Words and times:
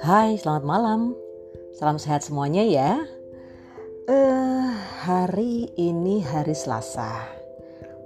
Hai, 0.00 0.40
selamat 0.40 0.64
malam. 0.64 1.12
Salam 1.76 2.00
sehat 2.00 2.24
semuanya 2.24 2.64
ya. 2.64 3.04
Uh, 4.08 4.72
hari 5.04 5.68
ini 5.76 6.24
hari 6.24 6.56
Selasa. 6.56 7.28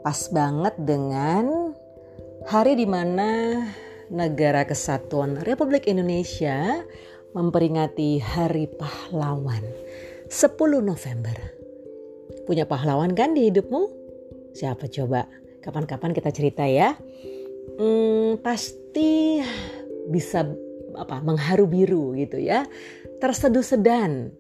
Pas 0.03 0.19
banget 0.35 0.75
dengan 0.83 1.79
hari 2.51 2.75
di 2.75 2.91
mana 2.91 3.63
negara 4.11 4.67
kesatuan 4.67 5.39
Republik 5.47 5.87
Indonesia 5.87 6.83
memperingati 7.39 8.19
Hari 8.19 8.67
Pahlawan 8.75 9.63
10 10.27 10.59
November. 10.83 11.39
Punya 12.51 12.67
pahlawan 12.67 13.15
kan 13.15 13.31
di 13.31 13.47
hidupmu? 13.47 13.95
Siapa 14.59 14.91
coba? 14.91 15.47
Kapan-kapan 15.61 16.15
kita 16.15 16.31
cerita 16.31 16.65
ya. 16.65 16.95
Hmm, 17.79 18.41
pasti 18.41 19.43
bisa 20.09 20.49
apa 20.97 21.21
mengharu 21.21 21.69
biru 21.69 22.17
gitu 22.17 22.41
ya. 22.41 22.67
Terseduh 23.19 23.63
sedan 23.63 24.33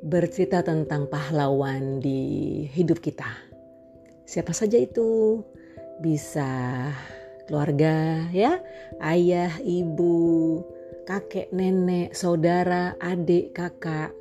bercerita 0.00 0.64
tentang 0.64 1.06
pahlawan 1.06 2.00
di 2.00 2.64
hidup 2.72 3.04
kita. 3.04 3.28
Siapa 4.24 4.54
saja 4.56 4.78
itu? 4.80 5.42
Bisa 6.00 6.48
keluarga 7.44 8.24
ya, 8.32 8.62
ayah, 9.02 9.52
ibu, 9.60 10.62
kakek, 11.04 11.50
nenek, 11.50 12.14
saudara, 12.14 12.94
adik, 13.02 13.52
kakak. 13.52 14.14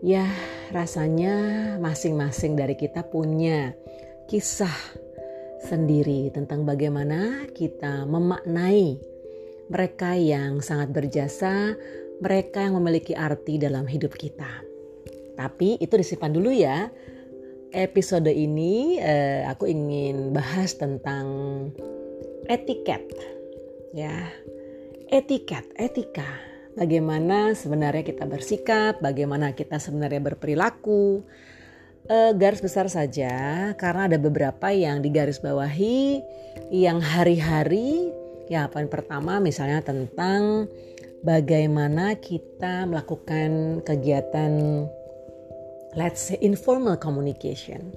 Ya, 0.00 0.26
rasanya 0.72 1.76
masing-masing 1.78 2.56
dari 2.56 2.74
kita 2.74 3.04
punya 3.06 3.76
kisah 4.26 4.74
sendiri 5.64 6.28
tentang 6.32 6.68
bagaimana 6.68 7.48
kita 7.52 8.04
memaknai 8.04 9.00
mereka 9.66 10.14
yang 10.14 10.62
sangat 10.62 10.94
berjasa, 10.94 11.74
mereka 12.22 12.62
yang 12.64 12.78
memiliki 12.78 13.12
arti 13.12 13.58
dalam 13.58 13.84
hidup 13.88 14.14
kita. 14.14 14.62
Tapi 15.36 15.76
itu 15.82 15.94
disimpan 15.96 16.32
dulu 16.32 16.50
ya. 16.52 16.88
Episode 17.76 18.30
ini 18.30 18.96
eh, 18.96 19.44
aku 19.44 19.68
ingin 19.68 20.32
bahas 20.32 20.78
tentang 20.78 21.26
etiket. 22.48 23.04
Ya, 23.92 24.32
etiket, 25.10 25.66
etika. 25.76 26.26
Bagaimana 26.76 27.56
sebenarnya 27.56 28.04
kita 28.04 28.28
bersikap, 28.28 29.00
bagaimana 29.00 29.56
kita 29.56 29.80
sebenarnya 29.80 30.20
berperilaku. 30.20 31.24
E, 32.06 32.18
garis 32.38 32.62
besar 32.62 32.86
saja, 32.86 33.34
karena 33.74 34.06
ada 34.06 34.14
beberapa 34.14 34.70
yang 34.70 35.02
digarisbawahi 35.02 36.22
yang 36.70 37.02
hari-hari. 37.02 38.14
Ya, 38.46 38.70
poin 38.70 38.86
pertama 38.86 39.42
misalnya 39.42 39.82
tentang 39.82 40.70
bagaimana 41.26 42.14
kita 42.14 42.86
melakukan 42.86 43.82
kegiatan 43.82 44.86
let's 45.98 46.30
say 46.30 46.38
informal 46.38 46.94
communication. 46.94 47.90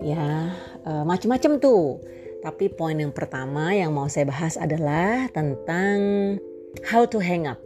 Ya, 0.00 0.48
e, 0.88 0.90
macam-macam 1.04 1.60
tuh. 1.60 2.00
Tapi 2.40 2.72
poin 2.72 2.96
yang 2.96 3.12
pertama 3.12 3.76
yang 3.76 3.92
mau 3.92 4.08
saya 4.08 4.28
bahas 4.28 4.56
adalah 4.56 5.28
tentang 5.36 5.96
how 6.88 7.04
to 7.04 7.20
hang 7.20 7.44
up. 7.44 7.60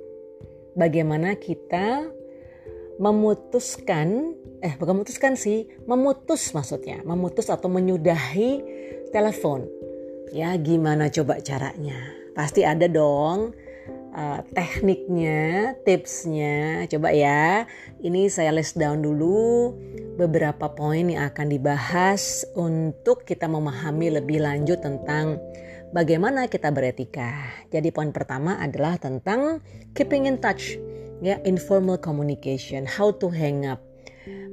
Bagaimana 0.75 1.39
kita 1.39 2.18
memutuskan, 2.99 4.35
eh 4.63 4.75
bukan 4.75 5.03
memutuskan 5.03 5.39
sih, 5.39 5.71
memutus 5.87 6.51
maksudnya, 6.53 7.03
memutus 7.07 7.49
atau 7.49 7.71
menyudahi 7.71 8.63
telepon. 9.15 9.65
Ya 10.35 10.53
gimana 10.61 11.09
coba 11.09 11.41
caranya? 11.41 11.97
Pasti 12.37 12.63
ada 12.67 12.85
dong 12.87 13.57
uh, 14.13 14.41
tekniknya, 14.53 15.75
tipsnya. 15.87 16.85
Coba 16.91 17.15
ya, 17.15 17.65
ini 18.03 18.28
saya 18.28 18.53
list 18.53 18.77
down 18.77 19.01
dulu 19.01 19.72
beberapa 20.19 20.75
poin 20.75 21.06
yang 21.06 21.31
akan 21.31 21.47
dibahas 21.49 22.43
untuk 22.59 23.22
kita 23.22 23.47
memahami 23.47 24.19
lebih 24.19 24.43
lanjut 24.43 24.83
tentang 24.83 25.39
bagaimana 25.95 26.51
kita 26.51 26.75
beretika. 26.75 27.31
Jadi 27.71 27.95
poin 27.95 28.11
pertama 28.11 28.59
adalah 28.59 28.99
tentang 28.99 29.62
keeping 29.95 30.27
in 30.27 30.43
touch, 30.43 30.77
ya 31.25 31.39
informal 31.47 31.99
communication, 31.99 32.84
how 32.84 33.11
to 33.15 33.31
hang 33.31 33.67
up. 33.67 33.83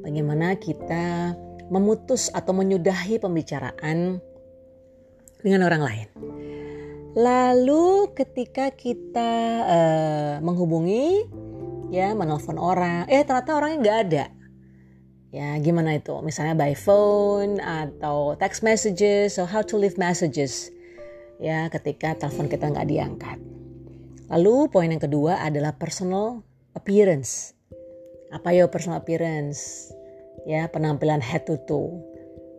Bagaimana 0.06 0.56
kita 0.58 1.34
memutus 1.74 2.30
atau 2.30 2.54
menyudahi 2.54 3.18
pembicaraan 3.18 4.22
dengan 5.42 5.62
orang 5.66 5.82
lain. 5.82 6.08
Lalu 7.16 8.12
ketika 8.14 8.70
kita 8.76 9.32
uh, 9.66 10.34
menghubungi, 10.44 11.26
ya 11.90 12.12
menelpon 12.12 12.60
orang, 12.60 13.08
eh 13.08 13.24
ternyata 13.24 13.56
orangnya 13.56 13.80
nggak 13.82 14.00
ada 14.10 14.26
Ya, 15.36 15.52
gimana 15.60 16.00
itu? 16.00 16.16
Misalnya 16.24 16.56
by 16.56 16.72
phone 16.80 17.60
atau 17.60 18.40
text 18.40 18.64
messages, 18.64 19.36
so 19.36 19.44
how 19.44 19.60
to 19.60 19.76
leave 19.76 20.00
messages. 20.00 20.72
Ya, 21.44 21.68
ketika 21.68 22.16
telepon 22.16 22.48
kita 22.48 22.72
nggak 22.72 22.88
diangkat. 22.88 23.38
Lalu 24.32 24.72
poin 24.72 24.88
yang 24.88 25.04
kedua 25.04 25.44
adalah 25.44 25.76
personal 25.76 26.40
appearance. 26.76 27.56
Apa 28.30 28.52
ya 28.52 28.68
personal 28.68 29.02
appearance? 29.02 29.90
Ya, 30.46 30.70
penampilan 30.70 31.24
head 31.24 31.48
to 31.50 31.58
toe. 31.66 31.98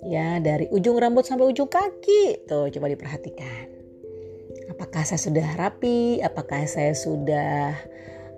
Ya, 0.03 0.43
dari 0.43 0.67
ujung 0.75 0.99
rambut 0.99 1.29
sampai 1.29 1.47
ujung 1.53 1.71
kaki. 1.71 2.49
Tuh, 2.51 2.73
coba 2.73 2.87
diperhatikan. 2.91 3.71
Apakah 4.73 5.07
saya 5.07 5.21
sudah 5.21 5.47
rapi? 5.55 6.19
Apakah 6.25 6.67
saya 6.67 6.93
sudah 6.97 7.77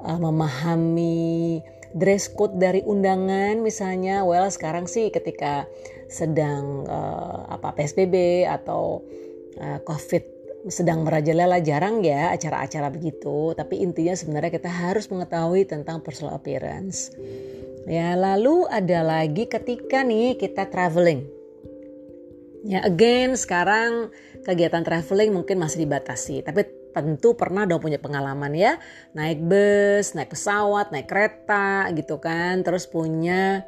uh, 0.04 0.18
memahami 0.20 1.62
dress 1.96 2.28
code 2.28 2.60
dari 2.60 2.84
undangan 2.84 3.64
misalnya 3.64 4.20
well 4.20 4.44
sekarang 4.52 4.84
sih 4.84 5.08
ketika 5.08 5.64
sedang 6.12 6.84
uh, 6.84 7.48
apa 7.48 7.72
PSBB 7.72 8.44
atau 8.44 9.00
uh, 9.56 9.80
COVID 9.88 10.37
sedang 10.66 11.06
merajalela 11.06 11.62
jarang 11.62 12.02
ya 12.02 12.34
acara-acara 12.34 12.90
begitu. 12.90 13.54
Tapi 13.54 13.78
intinya 13.78 14.18
sebenarnya 14.18 14.50
kita 14.58 14.66
harus 14.66 15.06
mengetahui 15.06 15.70
tentang 15.70 16.02
personal 16.02 16.34
appearance. 16.34 17.14
Ya 17.86 18.18
lalu 18.18 18.66
ada 18.66 19.06
lagi 19.06 19.46
ketika 19.46 20.02
nih 20.02 20.34
kita 20.34 20.66
traveling. 20.66 21.22
Ya 22.66 22.82
again 22.82 23.38
sekarang 23.38 24.10
kegiatan 24.42 24.82
traveling 24.82 25.30
mungkin 25.30 25.62
masih 25.62 25.86
dibatasi. 25.86 26.42
Tapi 26.42 26.90
tentu 26.90 27.38
pernah 27.38 27.62
dong 27.62 27.78
punya 27.78 28.02
pengalaman 28.02 28.50
ya. 28.58 28.76
Naik 29.14 29.38
bus, 29.40 30.18
naik 30.18 30.34
pesawat, 30.34 30.90
naik 30.90 31.06
kereta 31.06 31.86
gitu 31.94 32.18
kan, 32.18 32.66
terus 32.66 32.90
punya 32.90 33.62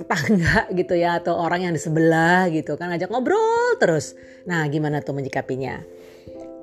tetangga 0.00 0.66
gitu 0.80 0.96
ya 0.96 1.20
atau 1.20 1.36
orang 1.36 1.68
yang 1.68 1.74
di 1.76 1.82
sebelah 1.82 2.48
gitu 2.48 2.80
kan 2.80 2.88
ajak 2.96 3.12
ngobrol 3.12 3.76
terus. 3.76 4.16
Nah 4.48 4.64
gimana 4.72 5.04
tuh 5.04 5.12
menyikapinya? 5.12 5.84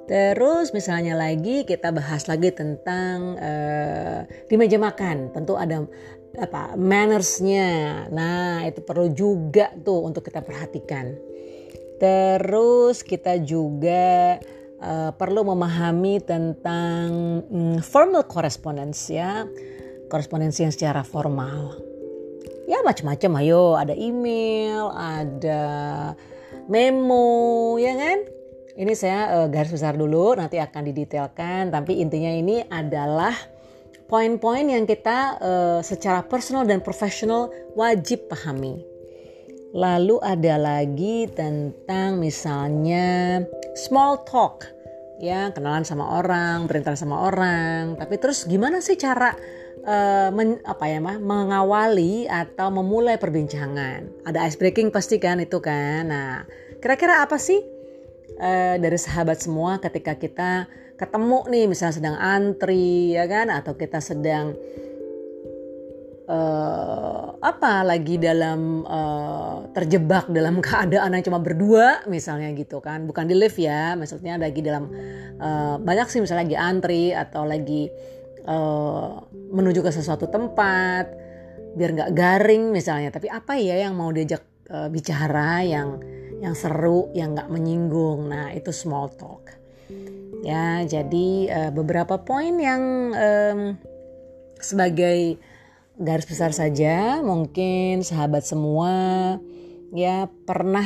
Terus 0.08 0.72
misalnya 0.72 1.20
lagi 1.20 1.68
kita 1.68 1.92
bahas 1.92 2.32
lagi 2.32 2.56
tentang 2.56 3.36
uh, 3.36 4.24
di 4.48 4.56
meja 4.56 4.80
makan 4.80 5.36
tentu 5.36 5.60
ada 5.60 5.84
apa 6.40 6.80
mannersnya. 6.80 8.08
Nah 8.08 8.64
itu 8.64 8.80
perlu 8.80 9.12
juga 9.12 9.68
tuh 9.84 10.08
untuk 10.08 10.24
kita 10.24 10.40
perhatikan. 10.40 11.12
Terus 12.00 13.04
kita 13.04 13.42
juga 13.44 14.40
uh, 14.80 15.12
perlu 15.12 15.44
memahami 15.44 16.24
tentang 16.24 17.42
um, 17.52 17.78
formal 17.84 18.24
correspondence 18.30 19.12
ya, 19.12 19.44
korespondensi 20.08 20.64
yang 20.64 20.72
secara 20.72 21.02
formal. 21.02 21.87
Ya 22.68 22.84
macam-macam, 22.84 23.32
ayo 23.40 23.80
ada 23.80 23.96
email, 23.96 24.92
ada 24.92 25.62
memo, 26.68 27.80
ya 27.80 27.96
kan? 27.96 28.28
Ini 28.76 28.94
saya 28.94 29.40
uh, 29.40 29.48
garis 29.48 29.72
besar 29.72 29.96
dulu, 29.96 30.36
nanti 30.36 30.60
akan 30.60 30.92
didetailkan. 30.92 31.72
Tapi 31.72 32.04
intinya 32.04 32.28
ini 32.28 32.62
adalah 32.68 33.32
poin-poin 34.12 34.68
yang 34.68 34.84
kita 34.84 35.40
uh, 35.40 35.80
secara 35.80 36.28
personal 36.28 36.68
dan 36.68 36.84
profesional 36.84 37.50
wajib 37.74 38.28
pahami. 38.28 38.84
Lalu 39.72 40.20
ada 40.20 40.60
lagi 40.60 41.28
tentang 41.32 42.20
misalnya 42.20 43.42
small 43.80 44.28
talk. 44.28 44.68
Ya, 45.18 45.50
kenalan 45.50 45.82
sama 45.82 46.22
orang, 46.22 46.70
berinteraksi 46.70 47.02
sama 47.02 47.26
orang. 47.26 47.98
Tapi 47.98 48.22
terus 48.22 48.46
gimana 48.46 48.86
sih 48.86 49.02
cara 49.02 49.34
uh, 49.82 50.30
men, 50.30 50.62
apa 50.62 50.86
ya 50.86 51.02
mah 51.02 51.18
mengawali 51.18 52.30
atau 52.30 52.70
memulai 52.70 53.18
perbincangan? 53.18 54.26
Ada 54.30 54.46
ice 54.46 54.62
breaking 54.62 54.94
pasti 54.94 55.18
kan 55.18 55.42
itu 55.42 55.58
kan. 55.58 56.06
Nah, 56.06 56.46
kira-kira 56.78 57.26
apa 57.26 57.42
sih 57.42 57.58
uh, 58.38 58.78
dari 58.78 58.98
sahabat 59.02 59.42
semua 59.42 59.82
ketika 59.82 60.14
kita 60.14 60.70
ketemu 60.98 61.46
nih 61.50 61.66
misalnya 61.70 61.96
sedang 61.98 62.18
antri 62.18 63.14
ya 63.14 63.30
kan 63.30 63.54
atau 63.54 63.78
kita 63.78 64.02
sedang 64.02 64.58
uh, 66.28 67.40
apa 67.40 67.88
lagi 67.88 68.20
dalam 68.20 68.84
uh, 68.84 69.72
terjebak 69.72 70.30
dalam 70.30 70.60
keadaan 70.66 71.16
yang 71.16 71.24
cuma 71.26 71.40
berdua 71.42 72.06
misalnya 72.06 72.52
gitu 72.54 72.84
kan. 72.84 73.08
Bukan 73.08 73.26
di 73.26 73.36
lift 73.36 73.58
ya 73.58 73.96
maksudnya 73.96 74.36
lagi 74.38 74.60
dalam 74.62 74.92
uh, 75.40 75.76
banyak 75.82 76.08
sih 76.12 76.20
misalnya 76.22 76.44
lagi 76.46 76.58
antri 76.60 77.06
atau 77.16 77.48
lagi 77.48 77.90
uh, 78.46 79.24
menuju 79.32 79.80
ke 79.82 79.92
sesuatu 79.92 80.28
tempat 80.28 81.08
biar 81.74 81.90
nggak 81.96 82.12
garing 82.14 82.70
misalnya. 82.76 83.10
Tapi 83.10 83.32
apa 83.32 83.56
ya 83.58 83.80
yang 83.88 83.96
mau 83.96 84.12
diajak 84.12 84.44
uh, 84.70 84.92
bicara 84.92 85.64
yang 85.64 86.00
yang 86.38 86.54
seru 86.54 87.10
yang 87.16 87.34
nggak 87.34 87.50
menyinggung? 87.50 88.30
Nah 88.30 88.54
itu 88.54 88.70
small 88.76 89.10
talk. 89.16 89.56
Ya 90.46 90.86
jadi 90.86 91.28
uh, 91.50 91.72
beberapa 91.74 92.22
poin 92.22 92.54
yang 92.62 92.84
um, 93.16 93.60
sebagai 94.62 95.38
garis 95.98 96.30
besar 96.30 96.54
saja 96.54 97.26
mungkin 97.26 98.06
sahabat 98.06 98.46
semua 98.46 99.38
ya 99.94 100.30
pernah 100.46 100.86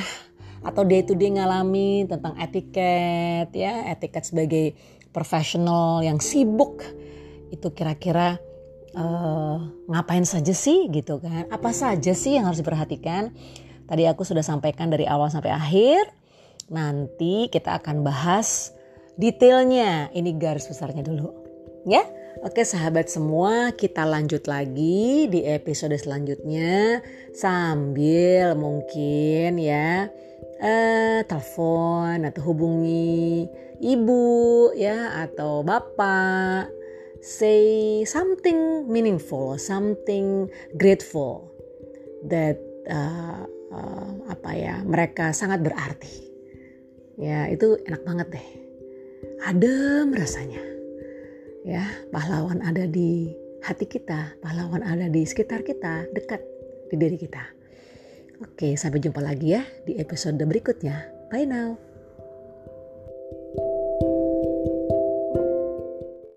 atau 0.64 0.88
day 0.88 1.04
to 1.04 1.18
day 1.18 1.36
ngalami 1.36 2.08
tentang 2.08 2.38
etiket 2.40 3.52
ya 3.52 3.92
etiket 3.92 4.24
sebagai 4.24 4.66
profesional 5.12 6.00
yang 6.00 6.24
sibuk 6.24 6.86
itu 7.52 7.68
kira-kira 7.76 8.40
uh, 8.96 9.60
ngapain 9.92 10.24
saja 10.24 10.56
sih 10.56 10.88
gitu 10.88 11.20
kan? 11.20 11.52
Apa 11.52 11.76
saja 11.76 12.16
sih 12.16 12.40
yang 12.40 12.48
harus 12.48 12.64
diperhatikan? 12.64 13.36
Tadi 13.92 14.08
aku 14.08 14.24
sudah 14.24 14.40
sampaikan 14.40 14.88
dari 14.88 15.04
awal 15.04 15.28
sampai 15.28 15.52
akhir 15.52 16.08
nanti 16.72 17.52
kita 17.52 17.76
akan 17.84 18.08
bahas 18.08 18.72
detailnya. 19.20 20.08
Ini 20.16 20.32
garis 20.40 20.72
besarnya 20.72 21.04
dulu 21.04 21.42
ya 21.84 22.06
Oke 22.40 22.64
sahabat 22.64 23.12
semua 23.12 23.76
kita 23.76 24.08
lanjut 24.08 24.48
lagi 24.48 25.28
di 25.28 25.44
episode 25.44 26.00
selanjutnya. 26.00 27.04
Sambil 27.36 28.56
mungkin 28.56 29.60
ya 29.60 30.08
eh, 30.64 31.20
telepon 31.28 32.24
atau 32.24 32.42
hubungi 32.48 33.52
ibu 33.84 34.72
ya 34.80 35.28
atau 35.28 35.60
bapak. 35.60 36.72
Say 37.20 38.02
something 38.08 38.88
meaningful 38.88 39.60
something 39.60 40.48
grateful 40.80 41.52
that 42.26 42.58
uh, 42.88 43.44
uh, 43.76 44.12
apa 44.32 44.50
ya 44.56 44.76
mereka 44.88 45.36
sangat 45.36 45.68
berarti. 45.68 46.32
Ya 47.20 47.52
itu 47.52 47.76
enak 47.84 48.02
banget 48.08 48.28
deh. 48.40 48.48
Adem 49.46 50.16
rasanya 50.16 50.72
ya 51.66 51.86
pahlawan 52.10 52.62
ada 52.66 52.88
di 52.90 53.34
hati 53.62 53.86
kita 53.86 54.38
pahlawan 54.42 54.82
ada 54.82 55.06
di 55.08 55.22
sekitar 55.22 55.62
kita 55.62 56.10
dekat 56.14 56.42
di 56.90 56.96
diri 56.98 57.18
kita. 57.18 57.44
Oke 58.42 58.74
sampai 58.74 59.00
jumpa 59.00 59.22
lagi 59.22 59.54
ya 59.54 59.62
di 59.86 59.98
episode 60.02 60.42
berikutnya. 60.42 61.30
Bye 61.30 61.46
now 61.46 61.91